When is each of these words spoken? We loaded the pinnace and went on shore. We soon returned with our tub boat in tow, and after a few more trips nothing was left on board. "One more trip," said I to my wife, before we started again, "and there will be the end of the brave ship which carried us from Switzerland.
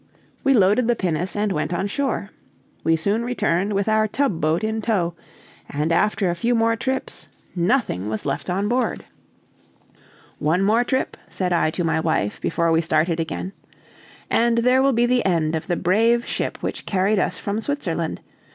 We 0.43 0.55
loaded 0.55 0.87
the 0.87 0.95
pinnace 0.95 1.35
and 1.35 1.51
went 1.51 1.71
on 1.71 1.85
shore. 1.85 2.31
We 2.83 2.95
soon 2.95 3.23
returned 3.23 3.73
with 3.73 3.87
our 3.87 4.07
tub 4.07 4.41
boat 4.41 4.63
in 4.63 4.81
tow, 4.81 5.13
and 5.69 5.91
after 5.91 6.27
a 6.27 6.33
few 6.35 6.55
more 6.55 6.75
trips 6.75 7.29
nothing 7.55 8.09
was 8.09 8.25
left 8.25 8.49
on 8.49 8.67
board. 8.67 9.05
"One 10.39 10.63
more 10.63 10.83
trip," 10.83 11.17
said 11.29 11.53
I 11.53 11.69
to 11.69 11.83
my 11.83 11.99
wife, 11.99 12.41
before 12.41 12.71
we 12.71 12.81
started 12.81 13.19
again, 13.19 13.53
"and 14.27 14.57
there 14.57 14.81
will 14.81 14.93
be 14.93 15.05
the 15.05 15.23
end 15.23 15.53
of 15.53 15.67
the 15.67 15.75
brave 15.77 16.25
ship 16.25 16.63
which 16.63 16.87
carried 16.87 17.19
us 17.19 17.37
from 17.37 17.61
Switzerland. 17.61 18.21